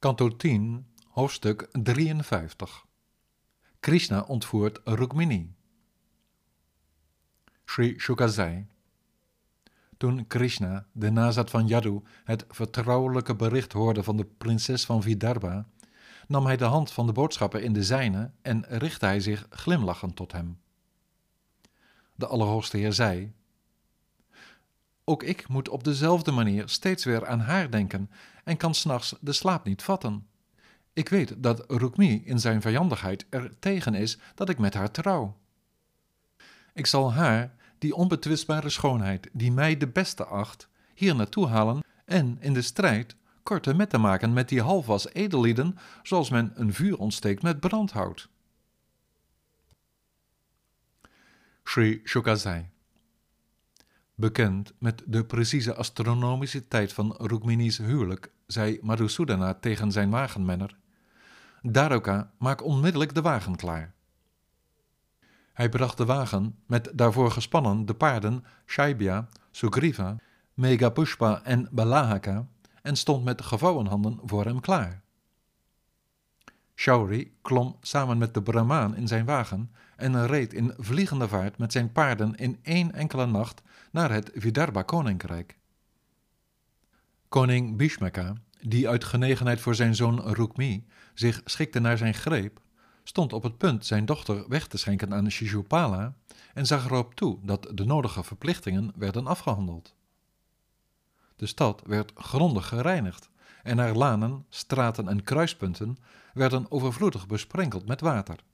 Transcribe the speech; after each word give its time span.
Kanto 0.00 0.36
10, 0.36 0.86
hoofdstuk 1.08 1.68
53. 1.72 2.86
Krishna 3.80 4.22
ontvoert 4.22 4.80
Rukmini. 4.84 5.54
Sri 7.64 7.98
Shukazai. 7.98 8.66
Toen 9.96 10.26
Krishna, 10.26 10.86
de 10.92 11.10
nazat 11.10 11.50
van 11.50 11.66
Yadu, 11.66 12.02
het 12.24 12.44
vertrouwelijke 12.48 13.36
bericht 13.36 13.72
hoorde 13.72 14.02
van 14.02 14.16
de 14.16 14.24
prinses 14.24 14.84
van 14.84 15.02
Vidarbha, 15.02 15.68
nam 16.26 16.46
hij 16.46 16.56
de 16.56 16.64
hand 16.64 16.92
van 16.92 17.06
de 17.06 17.12
boodschapper 17.12 17.62
in 17.62 17.72
de 17.72 17.82
zijne 17.82 18.30
en 18.42 18.64
richtte 18.68 19.06
hij 19.06 19.20
zich 19.20 19.46
glimlachend 19.50 20.16
tot 20.16 20.32
hem. 20.32 20.60
De 22.14 22.26
Allerhoogste 22.26 22.76
Heer 22.76 22.92
zei: 22.92 23.32
Ook 25.08 25.22
ik 25.22 25.48
moet 25.48 25.68
op 25.68 25.84
dezelfde 25.84 26.30
manier 26.30 26.68
steeds 26.68 27.04
weer 27.04 27.26
aan 27.26 27.40
haar 27.40 27.70
denken 27.70 28.10
en 28.44 28.56
kan 28.56 28.74
s'nachts 28.74 29.14
de 29.20 29.32
slaap 29.32 29.64
niet 29.64 29.82
vatten. 29.82 30.26
Ik 30.92 31.08
weet 31.08 31.34
dat 31.42 31.64
Rukmi 31.70 32.22
in 32.24 32.38
zijn 32.38 32.60
vijandigheid 32.60 33.26
er 33.30 33.58
tegen 33.58 33.94
is 33.94 34.18
dat 34.34 34.48
ik 34.48 34.58
met 34.58 34.74
haar 34.74 34.90
trouw. 34.90 35.36
Ik 36.74 36.86
zal 36.86 37.12
haar, 37.12 37.54
die 37.78 37.94
onbetwistbare 37.94 38.68
schoonheid, 38.68 39.28
die 39.32 39.52
mij 39.52 39.76
de 39.76 39.86
beste 39.86 40.24
acht, 40.24 40.68
hier 40.94 41.14
naartoe 41.14 41.46
halen 41.46 41.82
en 42.04 42.36
in 42.40 42.52
de 42.52 42.62
strijd 42.62 43.16
korte 43.42 43.74
metten 43.74 44.00
maken 44.00 44.32
met 44.32 44.48
die 44.48 44.62
halfwas 44.62 45.08
edellieden, 45.12 45.78
zoals 46.02 46.30
men 46.30 46.52
een 46.54 46.74
vuur 46.74 46.98
ontsteekt 46.98 47.42
met 47.42 47.60
brandhout. 47.60 48.28
Sri 51.64 52.00
Shukazai 52.04 52.68
Bekend 54.20 54.72
met 54.78 55.02
de 55.06 55.24
precieze 55.24 55.74
astronomische 55.74 56.68
tijd 56.68 56.92
van 56.92 57.14
Rukmini's 57.18 57.78
huwelijk, 57.78 58.30
zei 58.46 58.78
Madhusudana 58.82 59.54
tegen 59.54 59.92
zijn 59.92 60.10
wagenmenner: 60.10 60.76
Daruka, 61.62 62.30
maak 62.38 62.64
onmiddellijk 62.64 63.14
de 63.14 63.20
wagen 63.20 63.56
klaar. 63.56 63.94
Hij 65.52 65.68
bracht 65.68 65.96
de 65.96 66.04
wagen 66.04 66.58
met 66.66 66.90
daarvoor 66.94 67.30
gespannen 67.30 67.86
de 67.86 67.94
paarden 67.94 68.44
Shaibya, 68.66 69.28
Sugriva, 69.50 70.16
Megapushpa 70.54 71.42
en 71.44 71.68
Balahaka 71.70 72.48
en 72.82 72.96
stond 72.96 73.24
met 73.24 73.42
gevouwen 73.42 73.86
handen 73.86 74.20
voor 74.24 74.44
hem 74.44 74.60
klaar. 74.60 75.02
Shauri 76.78 77.32
klom 77.42 77.76
samen 77.80 78.18
met 78.18 78.34
de 78.34 78.42
Brahmaan 78.42 78.96
in 78.96 79.08
zijn 79.08 79.24
wagen 79.24 79.70
en 79.96 80.26
reed 80.26 80.52
in 80.52 80.74
vliegende 80.76 81.28
vaart 81.28 81.58
met 81.58 81.72
zijn 81.72 81.92
paarden 81.92 82.34
in 82.34 82.58
één 82.62 82.92
enkele 82.92 83.26
nacht 83.26 83.62
naar 83.90 84.10
het 84.10 84.30
Vidarbha-koninkrijk. 84.34 85.58
Koning 87.28 87.76
Bhishmaka, 87.76 88.34
die 88.60 88.88
uit 88.88 89.04
genegenheid 89.04 89.60
voor 89.60 89.74
zijn 89.74 89.94
zoon 89.94 90.32
Rukmi 90.32 90.86
zich 91.14 91.40
schikte 91.44 91.80
naar 91.80 91.98
zijn 91.98 92.14
greep, 92.14 92.60
stond 93.04 93.32
op 93.32 93.42
het 93.42 93.58
punt 93.58 93.86
zijn 93.86 94.04
dochter 94.04 94.48
weg 94.48 94.66
te 94.66 94.78
schenken 94.78 95.14
aan 95.14 95.30
Shishupala 95.30 96.14
en 96.54 96.66
zag 96.66 96.84
erop 96.84 97.14
toe 97.14 97.38
dat 97.42 97.70
de 97.74 97.84
nodige 97.84 98.22
verplichtingen 98.22 98.92
werden 98.96 99.26
afgehandeld. 99.26 99.94
De 101.36 101.46
stad 101.46 101.82
werd 101.86 102.12
grondig 102.14 102.68
gereinigd 102.68 103.30
en 103.62 103.78
haar 103.78 103.94
lanen, 103.94 104.44
straten 104.48 105.08
en 105.08 105.24
kruispunten 105.24 105.96
werden 106.38 106.70
overvloedig 106.70 107.26
besprenkeld 107.26 107.86
met 107.86 108.00
water. 108.00 108.44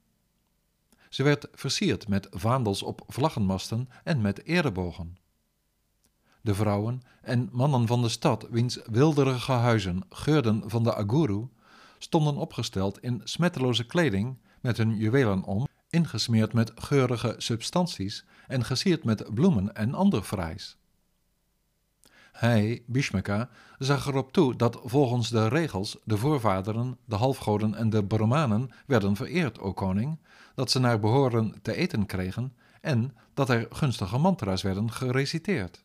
Ze 1.09 1.23
werd 1.23 1.47
versierd 1.53 2.07
met 2.07 2.27
vaandels 2.31 2.83
op 2.83 3.03
vlaggenmasten 3.07 3.89
en 4.03 4.21
met 4.21 4.45
erebogen. 4.45 5.17
De 6.41 6.55
vrouwen 6.55 7.01
en 7.21 7.49
mannen 7.51 7.87
van 7.87 8.01
de 8.01 8.09
stad, 8.09 8.47
wiens 8.49 8.79
wilderige 8.85 9.51
huizen 9.51 10.03
geurden 10.09 10.69
van 10.69 10.83
de 10.83 10.95
aguru, 10.95 11.47
stonden 11.97 12.35
opgesteld 12.35 12.99
in 12.99 13.21
smetteloze 13.23 13.85
kleding 13.85 14.37
met 14.61 14.77
hun 14.77 14.95
juwelen 14.97 15.43
om, 15.43 15.67
ingesmeerd 15.89 16.53
met 16.53 16.71
geurige 16.75 17.35
substanties 17.37 18.25
en 18.47 18.65
gesierd 18.65 19.03
met 19.03 19.33
bloemen 19.33 19.75
en 19.75 19.93
ander 19.93 20.23
fraais. 20.23 20.77
Hij, 22.35 22.83
Bhishmaka, 22.85 23.49
zag 23.77 24.07
erop 24.07 24.31
toe 24.31 24.55
dat 24.55 24.79
volgens 24.83 25.29
de 25.29 25.47
regels 25.47 25.97
de 26.03 26.17
voorvaderen, 26.17 26.97
de 27.05 27.15
halfgoden 27.15 27.75
en 27.75 27.89
de 27.89 28.03
Brahmanen 28.03 28.69
werden 28.85 29.15
vereerd, 29.15 29.59
o 29.59 29.73
koning, 29.73 30.19
dat 30.55 30.71
ze 30.71 30.79
naar 30.79 30.99
behoren 30.99 31.55
te 31.61 31.75
eten 31.75 32.05
kregen 32.05 32.53
en 32.81 33.15
dat 33.33 33.49
er 33.49 33.67
gunstige 33.69 34.17
mantra's 34.17 34.61
werden 34.61 34.91
gereciteerd. 34.91 35.83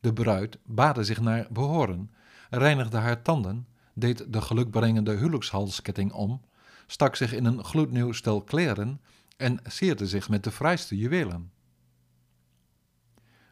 De 0.00 0.12
bruid 0.12 0.58
baadde 0.64 1.04
zich 1.04 1.20
naar 1.20 1.46
behoren, 1.50 2.10
reinigde 2.50 2.96
haar 2.96 3.22
tanden, 3.22 3.66
deed 3.94 4.32
de 4.32 4.40
gelukbrengende 4.40 5.12
huwelijkshalsketting 5.12 6.12
om, 6.12 6.40
stak 6.86 7.16
zich 7.16 7.32
in 7.32 7.44
een 7.44 7.64
gloednieuw 7.64 8.12
stel 8.12 8.42
kleren 8.42 9.00
en 9.36 9.60
sierde 9.66 10.06
zich 10.06 10.28
met 10.28 10.44
de 10.44 10.50
fraaiste 10.50 10.96
juwelen. 10.96 11.52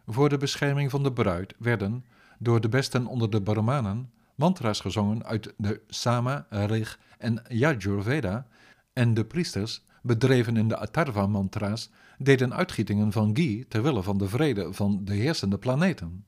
Voor 0.07 0.29
de 0.29 0.37
bescherming 0.37 0.91
van 0.91 1.03
de 1.03 1.13
bruid 1.13 1.55
werden, 1.59 2.05
door 2.39 2.61
de 2.61 2.69
besten 2.69 3.07
onder 3.07 3.31
de 3.31 3.43
Brahmanen, 3.43 4.11
mantra's 4.35 4.81
gezongen 4.81 5.25
uit 5.25 5.55
de 5.57 5.81
Sama, 5.89 6.47
Rig 6.51 6.99
en 7.19 7.43
Yajurveda 7.49 8.47
en 8.93 9.15
de 9.15 9.25
priesters, 9.25 9.85
bedreven 10.03 10.57
in 10.57 10.69
de 10.69 10.77
Atharva-mantra's, 10.77 11.91
deden 12.19 12.55
uitgietingen 12.55 13.13
van 13.13 13.31
ghee 13.35 13.69
ter 13.69 13.83
wille 13.83 14.03
van 14.03 14.19
de 14.19 14.29
vrede 14.29 14.73
van 14.73 15.05
de 15.05 15.15
heersende 15.15 15.59
planeten. 15.59 16.25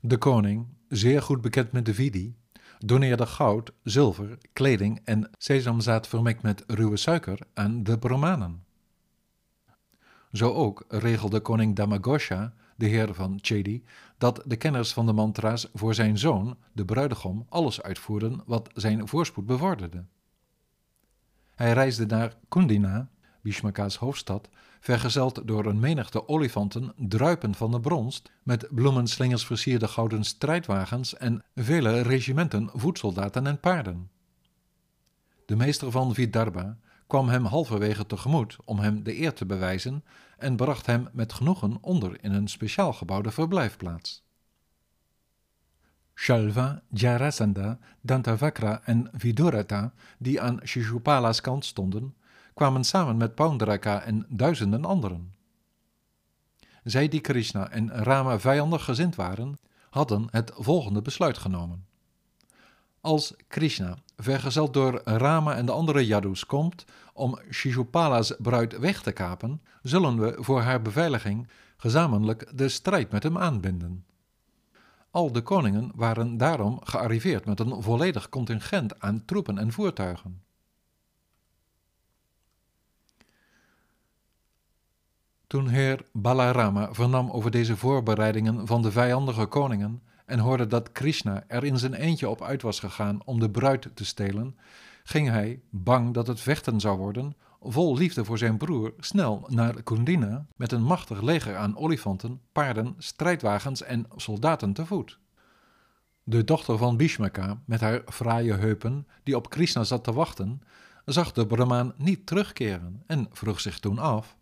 De 0.00 0.18
koning, 0.18 0.66
zeer 0.88 1.22
goed 1.22 1.40
bekend 1.40 1.72
met 1.72 1.84
de 1.84 1.94
Vidi, 1.94 2.36
doneerde 2.78 3.26
goud, 3.26 3.72
zilver, 3.82 4.38
kleding 4.52 5.00
en 5.04 5.30
sesamzaad 5.38 6.08
vermengd 6.08 6.42
met 6.42 6.64
ruwe 6.66 6.96
suiker 6.96 7.38
aan 7.54 7.82
de 7.82 7.98
Brahmanen. 7.98 8.64
Zo 10.32 10.52
ook 10.52 10.84
regelde 10.88 11.40
koning 11.40 11.76
Damagosha, 11.76 12.52
de 12.76 12.86
heer 12.86 13.14
van 13.14 13.38
Chedi, 13.42 13.84
dat 14.18 14.42
de 14.46 14.56
kenners 14.56 14.92
van 14.92 15.06
de 15.06 15.12
mantra's 15.12 15.68
voor 15.74 15.94
zijn 15.94 16.18
zoon, 16.18 16.56
de 16.72 16.84
bruidegom, 16.84 17.46
alles 17.48 17.82
uitvoerden 17.82 18.42
wat 18.46 18.70
zijn 18.74 19.08
voorspoed 19.08 19.46
bevorderde. 19.46 20.04
Hij 21.54 21.72
reisde 21.72 22.06
naar 22.06 22.36
Kundina, 22.48 23.10
Bhishmaka's 23.42 23.96
hoofdstad, 23.96 24.48
vergezeld 24.80 25.46
door 25.46 25.66
een 25.66 25.80
menigte 25.80 26.28
olifanten 26.28 26.92
druipen 26.96 27.54
van 27.54 27.70
de 27.70 27.80
bronst, 27.80 28.30
met 28.42 28.66
bloemenslingers 28.70 29.46
versierde 29.46 29.88
gouden 29.88 30.24
strijdwagens 30.24 31.16
en 31.16 31.44
vele 31.54 32.00
regimenten 32.00 32.70
voedsoldaten 32.72 33.46
en 33.46 33.60
paarden. 33.60 34.10
De 35.46 35.56
meester 35.56 35.90
van 35.90 36.14
Vidarbha 36.14 36.78
kwam 37.10 37.28
hem 37.28 37.44
halverwege 37.44 38.06
tegemoet 38.06 38.56
om 38.64 38.78
hem 38.78 39.02
de 39.02 39.18
eer 39.18 39.32
te 39.32 39.46
bewijzen 39.46 40.04
en 40.38 40.56
bracht 40.56 40.86
hem 40.86 41.08
met 41.12 41.32
genoegen 41.32 41.78
onder 41.80 42.24
in 42.24 42.32
een 42.32 42.48
speciaal 42.48 42.92
gebouwde 42.92 43.30
verblijfplaats. 43.30 44.24
Shalva, 46.14 46.82
Jarasandha, 46.88 47.78
Dantavakra 48.00 48.80
en 48.84 49.08
Vidurata, 49.12 49.92
die 50.18 50.40
aan 50.40 50.60
Shishupala's 50.64 51.40
kant 51.40 51.64
stonden, 51.64 52.14
kwamen 52.54 52.84
samen 52.84 53.16
met 53.16 53.34
Paundraka 53.34 54.02
en 54.02 54.26
duizenden 54.28 54.84
anderen. 54.84 55.34
Zij 56.84 57.08
die 57.08 57.20
Krishna 57.20 57.70
en 57.70 57.90
Rama 57.90 58.38
vijandig 58.40 58.84
gezind 58.84 59.14
waren, 59.14 59.58
hadden 59.90 60.28
het 60.30 60.52
volgende 60.54 61.02
besluit 61.02 61.38
genomen. 61.38 61.86
Als 63.00 63.34
Krishna, 63.48 63.96
vergezeld 64.22 64.74
door 64.74 65.00
Rama 65.04 65.54
en 65.54 65.66
de 65.66 65.72
andere 65.72 66.06
Yadus, 66.06 66.46
komt 66.46 66.84
om 67.12 67.38
Shishupala's 67.50 68.34
bruid 68.38 68.78
weg 68.78 69.02
te 69.02 69.12
kapen, 69.12 69.62
zullen 69.82 70.20
we 70.20 70.36
voor 70.38 70.60
haar 70.60 70.82
beveiliging 70.82 71.48
gezamenlijk 71.76 72.58
de 72.58 72.68
strijd 72.68 73.10
met 73.10 73.22
hem 73.22 73.38
aanbinden. 73.38 74.04
Al 75.10 75.32
de 75.32 75.42
koningen 75.42 75.92
waren 75.94 76.36
daarom 76.36 76.80
gearriveerd 76.82 77.44
met 77.44 77.60
een 77.60 77.82
volledig 77.82 78.28
contingent 78.28 79.00
aan 79.00 79.24
troepen 79.24 79.58
en 79.58 79.72
voertuigen. 79.72 80.42
Toen 85.46 85.68
heer 85.68 86.04
Balarama 86.12 86.94
vernam 86.94 87.30
over 87.30 87.50
deze 87.50 87.76
voorbereidingen 87.76 88.66
van 88.66 88.82
de 88.82 88.92
vijandige 88.92 89.46
koningen 89.46 90.02
en 90.30 90.38
hoorde 90.38 90.66
dat 90.66 90.92
Krishna 90.92 91.44
er 91.46 91.64
in 91.64 91.78
zijn 91.78 91.94
eentje 91.94 92.28
op 92.28 92.42
uit 92.42 92.62
was 92.62 92.80
gegaan 92.80 93.20
om 93.24 93.40
de 93.40 93.50
bruid 93.50 93.88
te 93.94 94.04
stelen, 94.04 94.56
ging 95.04 95.28
hij, 95.28 95.60
bang 95.70 96.14
dat 96.14 96.26
het 96.26 96.40
vechten 96.40 96.80
zou 96.80 96.98
worden, 96.98 97.36
vol 97.60 97.96
liefde 97.96 98.24
voor 98.24 98.38
zijn 98.38 98.56
broer, 98.56 98.92
snel 98.98 99.46
naar 99.48 99.82
Kundina 99.82 100.46
met 100.56 100.72
een 100.72 100.82
machtig 100.82 101.20
leger 101.20 101.56
aan 101.56 101.76
olifanten, 101.76 102.40
paarden, 102.52 102.94
strijdwagens 102.98 103.82
en 103.82 104.06
soldaten 104.16 104.72
te 104.72 104.86
voet. 104.86 105.18
De 106.22 106.44
dochter 106.44 106.78
van 106.78 106.96
Bhishmaka, 106.96 107.60
met 107.64 107.80
haar 107.80 108.02
fraaie 108.06 108.54
heupen, 108.54 109.06
die 109.22 109.36
op 109.36 109.50
Krishna 109.50 109.84
zat 109.84 110.04
te 110.04 110.12
wachten, 110.12 110.62
zag 111.04 111.32
de 111.32 111.46
Brahmaan 111.46 111.92
niet 111.96 112.26
terugkeren 112.26 113.02
en 113.06 113.28
vroeg 113.30 113.60
zich 113.60 113.78
toen 113.78 113.98
af 113.98 114.38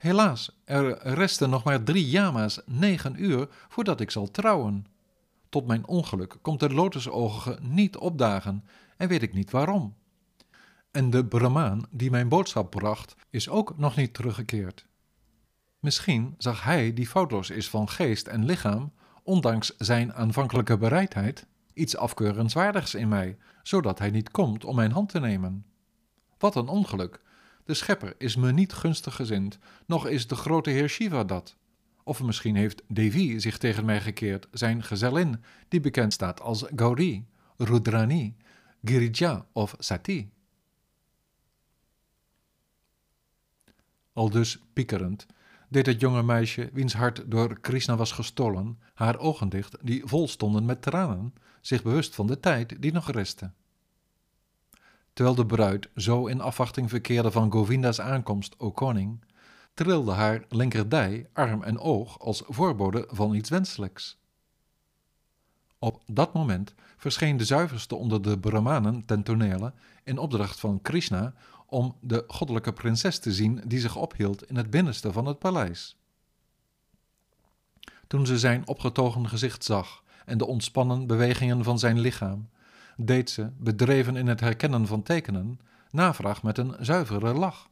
Helaas, 0.00 0.60
er 0.64 0.98
resten 1.02 1.50
nog 1.50 1.64
maar 1.64 1.82
drie 1.82 2.08
jama's, 2.08 2.60
negen 2.66 3.24
uur, 3.24 3.48
voordat 3.68 4.00
ik 4.00 4.10
zal 4.10 4.30
trouwen. 4.30 4.86
tot 5.48 5.66
mijn 5.66 5.86
ongeluk 5.86 6.38
komt 6.42 6.60
de 6.60 6.74
lotusogige 6.74 7.58
niet 7.62 7.96
opdagen 7.96 8.64
en 8.96 9.08
weet 9.08 9.22
ik 9.22 9.32
niet 9.32 9.50
waarom. 9.50 9.94
En 10.90 11.10
de 11.10 11.24
Brahmaan 11.24 11.86
die 11.90 12.10
mijn 12.10 12.28
boodschap 12.28 12.70
bracht, 12.70 13.14
is 13.30 13.48
ook 13.48 13.78
nog 13.78 13.96
niet 13.96 14.14
teruggekeerd. 14.14 14.86
Misschien 15.78 16.34
zag 16.38 16.64
hij, 16.64 16.92
die 16.94 17.06
foutloos 17.06 17.50
is 17.50 17.68
van 17.68 17.88
geest 17.88 18.26
en 18.26 18.44
lichaam, 18.44 18.92
ondanks 19.22 19.76
zijn 19.76 20.14
aanvankelijke 20.14 20.78
bereidheid, 20.78 21.46
iets 21.72 21.96
afkeurenswaardigs 21.96 22.94
in 22.94 23.08
mij, 23.08 23.38
zodat 23.62 23.98
hij 23.98 24.10
niet 24.10 24.30
komt 24.30 24.64
om 24.64 24.76
mijn 24.76 24.92
hand 24.92 25.08
te 25.08 25.20
nemen. 25.20 25.66
Wat 26.38 26.56
een 26.56 26.68
ongeluk! 26.68 27.20
De 27.70 27.76
schepper 27.76 28.14
is 28.18 28.36
me 28.36 28.52
niet 28.52 28.72
gunstig 28.72 29.14
gezind, 29.14 29.58
nog 29.86 30.06
is 30.06 30.26
de 30.26 30.34
grote 30.34 30.70
heer 30.70 30.88
Shiva 30.88 31.24
dat. 31.24 31.56
Of 32.04 32.22
misschien 32.22 32.56
heeft 32.56 32.82
Devi 32.88 33.40
zich 33.40 33.58
tegen 33.58 33.84
mij 33.84 34.00
gekeerd, 34.00 34.48
zijn 34.52 34.82
gezellin, 34.82 35.42
die 35.68 35.80
bekend 35.80 36.12
staat 36.12 36.40
als 36.40 36.64
Gauri, 36.76 37.26
Rudrani, 37.56 38.36
Girija 38.84 39.46
of 39.52 39.74
Sati. 39.78 40.30
Al 44.12 44.30
dus 44.30 44.58
piekerend 44.72 45.26
deed 45.68 45.86
het 45.86 46.00
jonge 46.00 46.22
meisje, 46.22 46.70
wiens 46.72 46.94
hart 46.94 47.30
door 47.30 47.60
Krishna 47.60 47.96
was 47.96 48.12
gestolen, 48.12 48.78
haar 48.94 49.18
ogen 49.18 49.48
dicht, 49.48 49.76
die 49.82 50.02
vol 50.04 50.28
stonden 50.28 50.64
met 50.64 50.82
tranen, 50.82 51.34
zich 51.60 51.82
bewust 51.82 52.14
van 52.14 52.26
de 52.26 52.40
tijd 52.40 52.82
die 52.82 52.92
nog 52.92 53.10
restte. 53.10 53.52
Terwijl 55.12 55.36
de 55.36 55.46
bruid 55.46 55.88
zo 55.96 56.26
in 56.26 56.40
afwachting 56.40 56.88
verkeerde 56.88 57.30
van 57.30 57.52
Govinda's 57.52 58.00
aankomst, 58.00 58.54
o 58.58 58.70
koning, 58.70 59.24
trilde 59.74 60.12
haar 60.12 60.44
linkerdij, 60.48 61.28
arm 61.32 61.62
en 61.62 61.78
oog 61.78 62.18
als 62.18 62.42
voorbode 62.46 63.08
van 63.10 63.34
iets 63.34 63.50
wenselijks. 63.50 64.18
Op 65.78 66.02
dat 66.06 66.34
moment 66.34 66.74
verscheen 66.96 67.36
de 67.36 67.44
zuiverste 67.44 67.94
onder 67.94 68.22
de 68.22 68.38
Brahmanen 68.38 69.04
ten 69.04 69.22
tonele 69.22 69.72
in 70.04 70.18
opdracht 70.18 70.60
van 70.60 70.82
Krishna 70.82 71.34
om 71.66 71.96
de 72.00 72.24
goddelijke 72.26 72.72
prinses 72.72 73.18
te 73.18 73.32
zien 73.32 73.62
die 73.66 73.80
zich 73.80 73.96
ophield 73.96 74.48
in 74.48 74.56
het 74.56 74.70
binnenste 74.70 75.12
van 75.12 75.26
het 75.26 75.38
paleis. 75.38 75.96
Toen 78.06 78.26
ze 78.26 78.38
zijn 78.38 78.66
opgetogen 78.66 79.28
gezicht 79.28 79.64
zag 79.64 80.02
en 80.24 80.38
de 80.38 80.46
ontspannen 80.46 81.06
bewegingen 81.06 81.64
van 81.64 81.78
zijn 81.78 81.98
lichaam, 82.00 82.48
deed 83.06 83.30
ze, 83.30 83.50
bedreven 83.58 84.16
in 84.16 84.26
het 84.26 84.40
herkennen 84.40 84.86
van 84.86 85.02
tekenen, 85.02 85.60
navraag 85.90 86.42
met 86.42 86.58
een 86.58 86.74
zuivere 86.80 87.32
lach. 87.32 87.68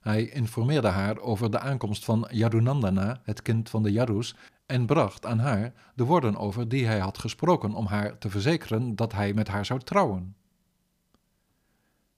Hij 0.00 0.28
informeerde 0.28 0.88
haar 0.88 1.18
over 1.18 1.50
de 1.50 1.58
aankomst 1.58 2.04
van 2.04 2.28
Yadunandana, 2.30 3.20
het 3.24 3.42
kind 3.42 3.70
van 3.70 3.82
de 3.82 3.92
Yadus, 3.92 4.34
en 4.66 4.86
bracht 4.86 5.26
aan 5.26 5.38
haar 5.38 5.72
de 5.94 6.04
woorden 6.04 6.36
over 6.36 6.68
die 6.68 6.86
hij 6.86 6.98
had 6.98 7.18
gesproken 7.18 7.74
om 7.74 7.86
haar 7.86 8.18
te 8.18 8.30
verzekeren 8.30 8.96
dat 8.96 9.12
hij 9.12 9.34
met 9.34 9.48
haar 9.48 9.64
zou 9.64 9.80
trouwen. 9.80 10.34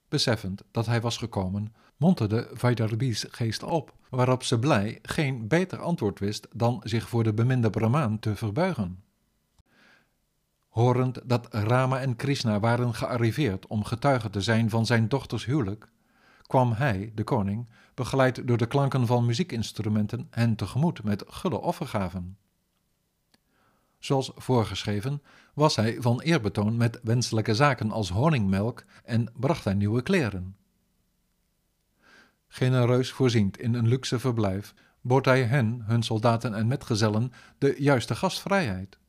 Beseffend 0.09 0.63
dat 0.71 0.87
hij 0.87 1.01
was 1.01 1.17
gekomen, 1.17 1.75
monterde 1.97 2.51
Vaidarbis 2.53 3.27
geest 3.31 3.63
op, 3.63 3.95
waarop 4.09 4.43
ze 4.43 4.59
blij 4.59 4.99
geen 5.03 5.49
beter 5.49 5.79
antwoord 5.79 6.19
wist 6.19 6.49
dan 6.55 6.81
zich 6.85 7.09
voor 7.09 7.25
de 7.25 7.33
beminde 7.33 7.71
Brahmaan 7.71 8.19
te 8.19 8.37
verbuigen. 8.37 9.03
Horend 10.73 11.21
dat 11.25 11.47
Rama 11.51 12.01
en 12.01 12.17
Krishna 12.17 12.61
waren 12.61 12.95
gearriveerd 12.95 13.67
om 13.67 13.85
getuige 13.85 14.31
te 14.31 14.41
zijn 14.41 14.71
van 14.71 14.87
zijn 14.87 15.09
dochters 15.09 15.45
huwelijk, 15.45 15.89
kwam 16.43 16.73
hij, 16.73 17.13
de 17.15 17.25
koning, 17.25 17.69
begeleid 17.95 18.47
door 18.47 18.57
de 18.57 18.67
klanken 18.67 19.07
van 19.07 19.27
muziekinstrumenten, 19.27 20.27
hen 20.31 20.57
tegemoet 20.57 21.03
met 21.03 21.25
gulle 21.27 21.61
offergaven. 21.61 22.37
Zoals 23.99 24.33
voorgeschreven 24.35 25.23
was 25.55 25.77
hij 25.77 25.97
van 26.01 26.21
eerbetoon 26.21 26.77
met 26.77 27.01
wenselijke 27.03 27.55
zaken 27.55 27.91
als 27.91 28.11
honingmelk 28.11 28.85
en 29.05 29.33
bracht 29.37 29.65
hij 29.65 29.75
nieuwe 29.75 30.03
kleren. 30.03 30.57
Genereus 32.49 33.13
voorziend 33.13 33.59
in 33.59 33.75
een 33.75 33.89
luxe 33.89 34.19
verblijf, 34.19 34.75
bood 35.01 35.25
hij 35.25 35.43
hen, 35.43 35.83
hun 35.87 36.03
soldaten 36.03 36.55
en 36.55 36.67
metgezellen, 36.67 37.33
de 37.59 37.75
juiste 37.79 38.15
gastvrijheid. 38.15 39.01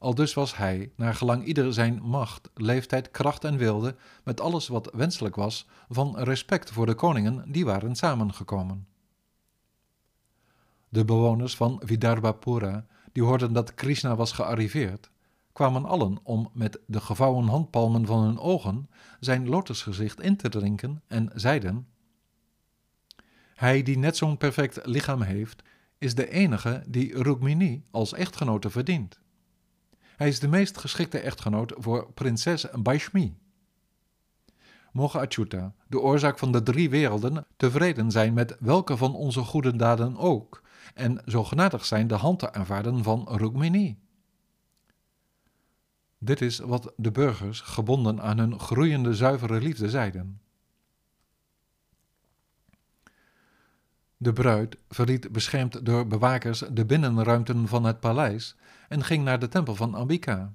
Aldus 0.00 0.34
was 0.34 0.56
hij, 0.56 0.92
naar 0.96 1.14
gelang 1.14 1.44
ieder 1.44 1.72
zijn 1.72 2.02
macht, 2.02 2.50
leeftijd, 2.54 3.10
kracht 3.10 3.44
en 3.44 3.56
wilde, 3.56 3.96
met 4.24 4.40
alles 4.40 4.68
wat 4.68 4.90
wenselijk 4.92 5.36
was, 5.36 5.66
van 5.88 6.18
respect 6.18 6.70
voor 6.70 6.86
de 6.86 6.94
koningen 6.94 7.52
die 7.52 7.64
waren 7.64 7.94
samengekomen. 7.94 8.86
De 10.88 11.04
bewoners 11.04 11.56
van 11.56 11.82
Vidarbhapura, 11.84 12.86
die 13.12 13.22
hoorden 13.22 13.52
dat 13.52 13.74
Krishna 13.74 14.16
was 14.16 14.32
gearriveerd, 14.32 15.10
kwamen 15.52 15.84
allen 15.84 16.18
om 16.22 16.50
met 16.52 16.78
de 16.86 17.00
gevouwen 17.00 17.46
handpalmen 17.46 18.06
van 18.06 18.22
hun 18.22 18.38
ogen 18.38 18.90
zijn 19.18 19.48
lotusgezicht 19.48 20.20
in 20.20 20.36
te 20.36 20.48
drinken 20.48 21.02
en 21.06 21.30
zeiden: 21.34 21.88
Hij 23.54 23.82
die 23.82 23.98
net 23.98 24.16
zo'n 24.16 24.36
perfect 24.36 24.86
lichaam 24.86 25.22
heeft, 25.22 25.62
is 25.98 26.14
de 26.14 26.30
enige 26.30 26.82
die 26.86 27.22
Rukmini 27.22 27.84
als 27.90 28.12
echtgenote 28.12 28.70
verdient. 28.70 29.20
Hij 30.20 30.28
is 30.28 30.40
de 30.40 30.48
meest 30.48 30.78
geschikte 30.78 31.18
echtgenoot 31.18 31.72
voor 31.76 32.12
prinses 32.12 32.66
Baishmi. 32.78 33.36
Mogen 34.92 35.20
Achyuta, 35.20 35.74
de 35.86 36.00
oorzaak 36.00 36.38
van 36.38 36.52
de 36.52 36.62
drie 36.62 36.90
werelden, 36.90 37.46
tevreden 37.56 38.10
zijn 38.10 38.32
met 38.32 38.56
welke 38.58 38.96
van 38.96 39.14
onze 39.14 39.40
goede 39.40 39.76
daden 39.76 40.16
ook, 40.16 40.62
en 40.94 41.22
zo 41.26 41.44
genadig 41.44 41.84
zijn 41.84 42.06
de 42.06 42.14
hand 42.14 42.38
te 42.38 42.52
aanvaarden 42.52 43.02
van 43.02 43.26
Rukmini. 43.30 43.98
Dit 46.18 46.40
is 46.40 46.58
wat 46.58 46.92
de 46.96 47.10
burgers, 47.10 47.60
gebonden 47.60 48.20
aan 48.20 48.38
hun 48.38 48.58
groeiende 48.58 49.14
zuivere 49.14 49.60
liefde, 49.60 49.90
zeiden. 49.90 50.40
De 54.22 54.32
bruid 54.32 54.76
verliet 54.88 55.32
beschermd 55.32 55.86
door 55.86 56.06
bewakers 56.06 56.58
de 56.58 56.84
binnenruimten 56.84 57.68
van 57.68 57.84
het 57.84 58.00
paleis 58.00 58.56
en 58.88 59.04
ging 59.04 59.24
naar 59.24 59.38
de 59.38 59.48
tempel 59.48 59.74
van 59.74 59.94
Ambika. 59.94 60.52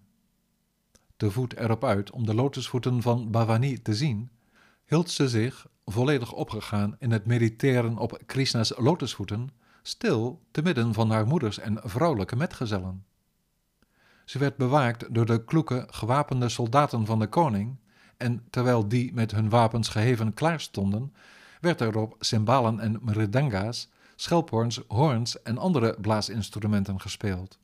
Te 1.18 1.32
voet 1.32 1.56
erop 1.56 1.84
uit 1.84 2.12
om 2.12 2.26
de 2.26 2.34
lotusvoeten 2.34 3.02
van 3.02 3.30
Bhavani 3.30 3.82
te 3.82 3.96
zien, 3.96 4.30
hield 4.86 5.10
ze 5.10 5.30
zich, 5.30 5.68
volledig 5.86 6.34
opgegaan 6.34 6.96
in 7.00 7.12
het 7.12 7.26
mediteren 7.26 7.98
op 7.98 8.22
Krishna's 8.26 8.74
lotusvoeten, 8.78 9.50
stil 9.82 10.42
te 10.52 10.62
midden 10.62 10.94
van 10.94 11.12
haar 11.12 11.28
moeders 11.28 11.60
en 11.60 11.80
vrouwelijke 11.84 12.36
metgezellen. 12.36 13.06
Ze 14.26 14.40
werd 14.40 14.58
bewaakt 14.58 15.14
door 15.14 15.26
de 15.26 15.44
kloeke, 15.44 15.88
gewapende 15.90 16.50
soldaten 16.50 17.06
van 17.06 17.20
de 17.20 17.28
koning, 17.28 17.78
en 18.18 18.46
terwijl 18.50 18.88
die 18.88 19.14
met 19.14 19.32
hun 19.32 19.50
wapens 19.50 19.90
geheven 19.90 20.34
klaar 20.34 20.60
stonden, 20.60 21.14
werd 21.66 21.82
er 21.82 21.98
op 21.98 22.16
cymbalen 22.20 22.80
en 22.80 23.00
mridanga's, 23.02 23.90
schelphoorns, 24.16 24.82
hoorns 24.88 25.42
en 25.42 25.58
andere 25.58 25.96
blaasinstrumenten 26.02 27.02
gespeeld. 27.02 27.60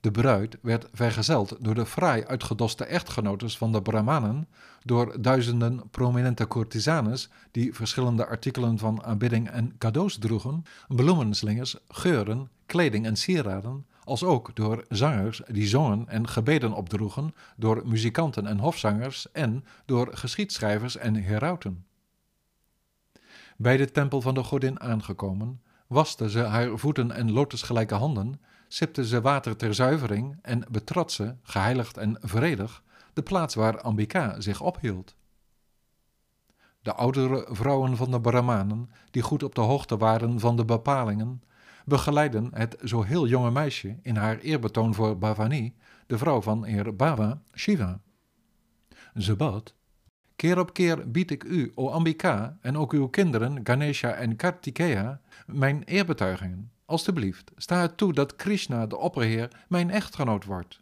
De 0.00 0.10
bruid 0.10 0.58
werd 0.62 0.88
vergezeld 0.92 1.56
door 1.60 1.74
de 1.74 1.86
fraai 1.86 2.24
uitgedoste 2.24 2.84
echtgenotes 2.84 3.58
van 3.58 3.72
de 3.72 3.82
Brahmanen, 3.82 4.48
door 4.82 5.22
duizenden 5.22 5.90
prominente 5.90 6.48
courtisanes 6.48 7.28
die 7.50 7.74
verschillende 7.74 8.26
artikelen 8.26 8.78
van 8.78 9.04
aanbidding 9.04 9.48
en 9.48 9.78
cadeaus 9.78 10.18
droegen, 10.18 10.62
bloemenslingers, 10.88 11.76
geuren, 11.88 12.50
kleding 12.66 13.06
en 13.06 13.16
sieraden, 13.16 13.86
als 14.04 14.24
ook 14.24 14.56
door 14.56 14.84
zangers 14.88 15.42
die 15.46 15.66
zongen 15.66 16.08
en 16.08 16.28
gebeden 16.28 16.72
opdroegen, 16.72 17.34
door 17.56 17.82
muzikanten 17.86 18.46
en 18.46 18.58
hofzangers 18.58 19.32
en 19.32 19.64
door 19.84 20.08
geschiedschrijvers 20.12 20.96
en 20.96 21.14
herauten. 21.14 21.84
Bij 23.60 23.76
de 23.76 23.90
tempel 23.90 24.20
van 24.20 24.34
de 24.34 24.42
godin 24.42 24.80
aangekomen, 24.80 25.62
waste 25.86 26.30
ze 26.30 26.38
haar 26.38 26.78
voeten 26.78 27.10
en 27.10 27.32
lotusgelijke 27.32 27.94
handen, 27.94 28.40
sipte 28.68 29.06
ze 29.06 29.20
water 29.20 29.56
ter 29.56 29.74
zuivering 29.74 30.38
en 30.42 30.66
betrad 30.70 31.12
ze, 31.12 31.34
geheiligd 31.42 31.96
en 31.96 32.18
vredig, 32.20 32.82
de 33.12 33.22
plaats 33.22 33.54
waar 33.54 33.80
Ambika 33.80 34.40
zich 34.40 34.60
ophield. 34.60 35.14
De 36.82 36.94
oudere 36.94 37.46
vrouwen 37.50 37.96
van 37.96 38.10
de 38.10 38.20
Brahmanen, 38.20 38.90
die 39.10 39.22
goed 39.22 39.42
op 39.42 39.54
de 39.54 39.60
hoogte 39.60 39.96
waren 39.96 40.40
van 40.40 40.56
de 40.56 40.64
bepalingen, 40.64 41.42
begeleiden 41.84 42.50
het 42.54 42.76
zo 42.84 43.02
heel 43.02 43.26
jonge 43.26 43.50
meisje 43.50 43.98
in 44.02 44.16
haar 44.16 44.38
eerbetoon 44.38 44.94
voor 44.94 45.18
Bhavani, 45.18 45.76
de 46.06 46.18
vrouw 46.18 46.42
van 46.42 46.64
Heer 46.64 46.96
Bhava, 46.96 47.42
Shiva. 47.54 48.00
Ze 49.14 49.36
bad, 49.36 49.74
Keer 50.40 50.58
op 50.58 50.72
keer 50.72 51.10
bied 51.10 51.30
ik 51.30 51.44
u, 51.44 51.72
o 51.74 51.88
Ambika, 51.88 52.58
en 52.60 52.76
ook 52.76 52.92
uw 52.92 53.08
kinderen, 53.08 53.60
Ganesha 53.64 54.12
en 54.12 54.36
Kartikeya, 54.36 55.20
mijn 55.46 55.82
eerbetuigingen. 55.82 56.70
Alsjeblieft, 56.84 57.50
sta 57.56 57.80
het 57.80 57.96
toe 57.96 58.12
dat 58.12 58.36
Krishna, 58.36 58.86
de 58.86 58.96
opperheer, 58.96 59.64
mijn 59.68 59.90
echtgenoot 59.90 60.44
wordt. 60.44 60.80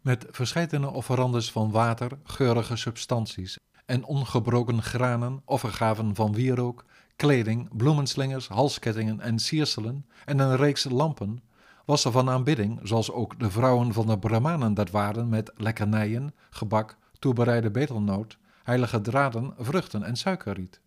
Met 0.00 0.26
verscheidene 0.30 0.90
offerandes 0.90 1.52
van 1.52 1.70
water, 1.70 2.18
geurige 2.24 2.76
substanties 2.76 3.58
en 3.86 4.04
ongebroken 4.04 4.82
granen, 4.82 5.42
offergaven 5.44 6.14
van 6.14 6.34
wierook, 6.34 6.84
kleding, 7.16 7.76
bloemenslingers, 7.76 8.48
halskettingen 8.48 9.20
en 9.20 9.38
sierselen 9.38 10.06
en 10.24 10.38
een 10.38 10.56
reeks 10.56 10.84
lampen 10.84 11.42
was 11.84 12.04
er 12.04 12.12
van 12.12 12.30
aanbidding, 12.30 12.80
zoals 12.82 13.10
ook 13.10 13.38
de 13.38 13.50
vrouwen 13.50 13.92
van 13.92 14.06
de 14.06 14.18
Brahmanen 14.18 14.74
dat 14.74 14.90
waren, 14.90 15.28
met 15.28 15.52
lekkernijen, 15.54 16.34
gebak, 16.50 17.00
toebereide 17.22 17.70
betelnoot, 17.70 18.38
heilige 18.62 19.00
draden, 19.00 19.54
vruchten 19.58 20.02
en 20.02 20.16
suikerriet. 20.16 20.80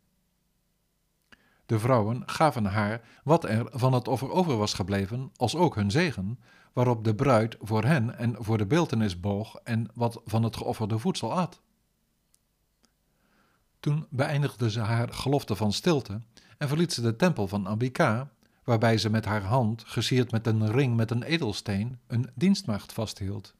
De 1.65 1.79
vrouwen 1.79 2.23
gaven 2.25 2.65
haar 2.65 3.01
wat 3.23 3.43
er 3.43 3.67
van 3.71 3.93
het 3.93 4.07
offer 4.07 4.31
over 4.31 4.57
was 4.57 4.73
gebleven, 4.73 5.31
als 5.35 5.55
ook 5.55 5.75
hun 5.75 5.91
zegen, 5.91 6.39
waarop 6.73 7.03
de 7.03 7.15
bruid 7.15 7.57
voor 7.61 7.83
hen 7.83 8.17
en 8.17 8.35
voor 8.39 8.57
de 8.57 8.65
beeltenis 8.65 9.19
boog 9.19 9.55
en 9.63 9.89
wat 9.93 10.21
van 10.25 10.43
het 10.43 10.57
geofferde 10.57 10.99
voedsel 10.99 11.33
at. 11.33 11.61
Toen 13.79 14.07
beëindigde 14.09 14.71
ze 14.71 14.79
haar 14.79 15.13
gelofte 15.13 15.55
van 15.55 15.73
stilte 15.73 16.21
en 16.57 16.67
verliet 16.67 16.93
ze 16.93 17.01
de 17.01 17.15
tempel 17.15 17.47
van 17.47 17.65
Ambika, 17.65 18.31
waarbij 18.63 18.97
ze 18.97 19.09
met 19.09 19.25
haar 19.25 19.43
hand, 19.43 19.83
gesierd 19.85 20.31
met 20.31 20.47
een 20.47 20.71
ring 20.71 20.95
met 20.95 21.11
een 21.11 21.23
edelsteen, 21.23 21.99
een 22.07 22.29
dienstmaagd 22.33 22.93
vasthield. 22.93 23.55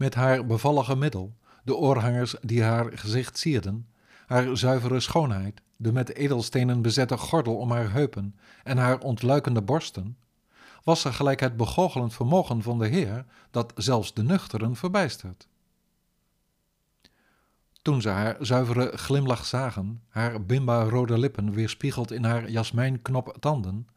Met 0.00 0.14
haar 0.14 0.46
bevallige 0.46 0.96
middel, 0.96 1.36
de 1.62 1.76
oorhangers 1.76 2.34
die 2.42 2.62
haar 2.62 2.98
gezicht 2.98 3.38
sierden, 3.38 3.88
haar 4.26 4.56
zuivere 4.56 5.00
schoonheid, 5.00 5.60
de 5.76 5.92
met 5.92 6.14
edelstenen 6.14 6.82
bezette 6.82 7.16
gordel 7.16 7.56
om 7.56 7.70
haar 7.70 7.92
heupen 7.92 8.34
en 8.64 8.78
haar 8.78 8.98
ontluikende 8.98 9.62
borsten, 9.62 10.16
was 10.84 11.00
ze 11.00 11.12
gelijk 11.12 11.40
het 11.40 11.56
begoochelend 11.56 12.14
vermogen 12.14 12.62
van 12.62 12.78
de 12.78 12.86
Heer 12.86 13.24
dat 13.50 13.72
zelfs 13.76 14.14
de 14.14 14.22
nuchteren 14.22 14.76
verbijstert. 14.76 15.48
Toen 17.82 18.00
ze 18.00 18.08
haar 18.08 18.36
zuivere 18.40 18.98
glimlach 18.98 19.46
zagen, 19.46 20.02
haar 20.08 20.44
bimba-rode 20.44 21.18
lippen 21.18 21.52
weerspiegeld 21.52 22.10
in 22.10 22.24
haar 22.24 22.50
jasmijnknop 22.50 23.36
tanden, 23.40 23.88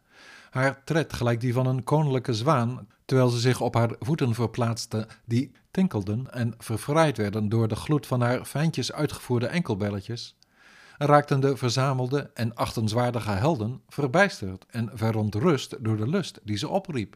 haar 0.50 0.84
tred 0.84 1.14
gelijk 1.14 1.42
die 1.42 1.54
van 1.54 1.66
een 1.66 1.84
koninklijke 1.84 2.34
zwaan, 2.34 2.88
terwijl 3.06 3.30
ze 3.30 3.40
zich 3.40 3.62
op 3.62 3.76
haar 3.76 3.96
voeten 4.00 4.34
verplaatste, 4.34 5.08
die 5.26 5.52
tinkelden 5.72 6.32
en 6.32 6.54
verfraaid 6.58 7.18
werden 7.18 7.50
door 7.50 7.68
de 7.68 7.76
gloed 7.76 8.08
van 8.08 8.22
haar 8.22 8.46
fijntjes 8.46 8.92
uitgevoerde 8.92 9.48
enkelbelletjes, 9.48 10.36
raakten 10.98 11.40
de 11.40 11.58
verzamelde 11.58 12.32
en 12.34 12.56
achtenswaardige 12.56 13.32
helden 13.32 13.82
verbijsterd 13.88 14.66
en 14.70 14.90
verontrust 14.94 15.84
door 15.84 15.98
de 15.98 16.08
lust 16.08 16.40
die 16.44 16.58
ze 16.58 16.68
opriep. 16.68 17.16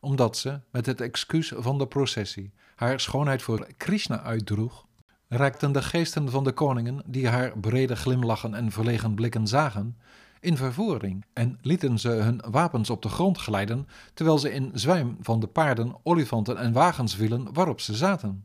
Omdat 0.00 0.36
ze, 0.36 0.60
met 0.70 0.86
het 0.86 1.00
excuus 1.00 1.52
van 1.56 1.78
de 1.78 1.86
processie, 1.86 2.52
haar 2.74 3.00
schoonheid 3.00 3.42
voor 3.42 3.66
Krishna 3.76 4.20
uitdroeg, 4.20 4.86
raakten 5.28 5.72
de 5.72 5.82
geesten 5.82 6.30
van 6.30 6.44
de 6.44 6.52
koningen, 6.52 7.02
die 7.06 7.28
haar 7.28 7.58
brede 7.58 7.96
glimlachen 7.96 8.54
en 8.54 8.70
verlegen 8.70 9.14
blikken 9.14 9.46
zagen, 9.46 9.98
in 10.44 10.56
vervoering 10.56 11.24
en 11.32 11.58
lieten 11.62 11.98
ze 11.98 12.08
hun 12.08 12.42
wapens 12.50 12.90
op 12.90 13.02
de 13.02 13.08
grond 13.08 13.38
glijden, 13.38 13.88
terwijl 14.14 14.38
ze 14.38 14.52
in 14.52 14.70
zwijm 14.74 15.16
van 15.20 15.40
de 15.40 15.46
paarden, 15.46 15.96
olifanten 16.02 16.56
en 16.56 16.72
wagens 16.72 17.14
vielen 17.14 17.52
waarop 17.52 17.80
ze 17.80 17.94
zaten. 17.94 18.44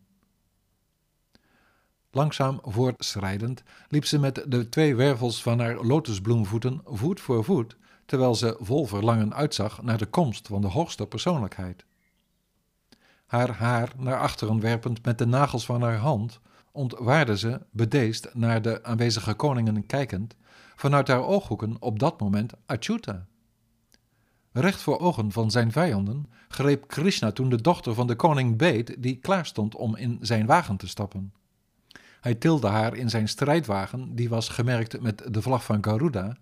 Langzaam 2.11 2.59
voortschrijdend 2.63 3.63
liep 3.87 4.05
ze 4.05 4.19
met 4.19 4.45
de 4.47 4.69
twee 4.69 4.95
wervels 4.95 5.41
van 5.41 5.59
haar 5.59 5.85
lotusbloemvoeten 5.85 6.81
voet 6.85 7.19
voor 7.19 7.43
voet, 7.43 7.77
terwijl 8.05 8.35
ze 8.35 8.57
vol 8.59 8.85
verlangen 8.85 9.33
uitzag 9.33 9.81
naar 9.81 9.97
de 9.97 10.05
komst 10.05 10.47
van 10.47 10.61
de 10.61 10.67
hoogste 10.67 11.07
persoonlijkheid. 11.07 11.85
Haar 13.25 13.49
haar 13.49 13.93
naar 13.97 14.19
achteren 14.19 14.59
werpend 14.59 15.05
met 15.05 15.17
de 15.17 15.25
nagels 15.25 15.65
van 15.65 15.81
haar 15.81 15.97
hand, 15.97 16.39
ontwaarde 16.71 17.37
ze, 17.37 17.61
bedeesd 17.71 18.33
naar 18.33 18.61
de 18.61 18.83
aanwezige 18.83 19.33
koningen 19.33 19.85
kijkend, 19.85 20.35
vanuit 20.79 21.07
haar 21.07 21.25
ooghoeken 21.25 21.75
op 21.79 21.99
dat 21.99 22.19
moment 22.19 22.53
Achyuta. 22.65 23.25
Recht 24.51 24.81
voor 24.81 24.99
ogen 24.99 25.31
van 25.31 25.51
zijn 25.51 25.71
vijanden 25.71 26.25
greep 26.47 26.87
Krishna 26.87 27.31
toen 27.31 27.49
de 27.49 27.61
dochter 27.61 27.93
van 27.93 28.07
de 28.07 28.15
koning 28.15 28.57
beet, 28.57 28.95
die 28.99 29.15
klaar 29.15 29.45
stond 29.45 29.75
om 29.75 29.95
in 29.95 30.17
zijn 30.21 30.45
wagen 30.45 30.77
te 30.77 30.87
stappen. 30.87 31.33
Hij 32.21 32.35
tilde 32.35 32.67
haar 32.67 32.95
in 32.95 33.09
zijn 33.09 33.27
strijdwagen, 33.27 34.15
die 34.15 34.29
was 34.29 34.49
gemerkt 34.49 35.01
met 35.01 35.33
de 35.33 35.41
vlag 35.41 35.63
van 35.63 35.83
Garuda, 35.83 36.37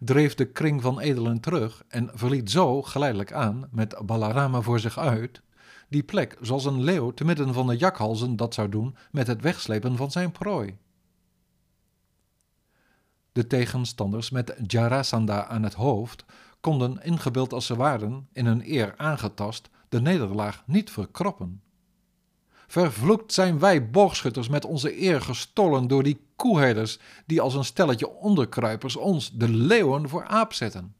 dreef 0.00 0.34
de 0.34 0.46
kring 0.46 0.82
van 0.82 1.00
edelen 1.00 1.40
terug 1.40 1.84
en 1.88 2.10
verliet 2.14 2.50
zo 2.50 2.82
geleidelijk 2.82 3.32
aan, 3.32 3.68
met 3.70 3.96
Balarama 4.04 4.60
voor 4.60 4.80
zich 4.80 4.98
uit, 4.98 5.42
die 5.88 6.02
plek 6.02 6.36
zoals 6.40 6.64
een 6.64 6.82
leeuw 6.82 7.10
te 7.10 7.24
midden 7.24 7.54
van 7.54 7.66
de 7.66 7.76
jakhalzen 7.76 8.36
dat 8.36 8.54
zou 8.54 8.68
doen 8.68 8.96
met 9.10 9.26
het 9.26 9.42
wegslepen 9.42 9.96
van 9.96 10.10
zijn 10.10 10.32
prooi. 10.32 10.76
De 13.36 13.46
tegenstanders 13.46 14.30
met 14.30 14.54
Jarasandha 14.66 15.46
aan 15.46 15.62
het 15.62 15.74
hoofd 15.74 16.24
konden, 16.60 17.02
ingebeeld 17.02 17.52
als 17.52 17.66
ze 17.66 17.76
waren, 17.76 18.28
in 18.32 18.46
hun 18.46 18.72
eer 18.72 18.94
aangetast, 18.96 19.68
de 19.88 20.00
nederlaag 20.00 20.62
niet 20.66 20.90
verkroppen. 20.90 21.62
Vervloekt 22.66 23.32
zijn 23.32 23.58
wij 23.58 23.90
boogschutters 23.90 24.48
met 24.48 24.64
onze 24.64 25.02
eer 25.02 25.20
gestolen 25.20 25.86
door 25.86 26.02
die 26.02 26.20
koeherders 26.36 26.98
die 27.26 27.40
als 27.40 27.54
een 27.54 27.64
stelletje 27.64 28.08
onderkruipers 28.08 28.96
ons, 28.96 29.32
de 29.32 29.48
leeuwen, 29.48 30.08
voor 30.08 30.24
aap 30.24 30.52
zetten. 30.52 30.94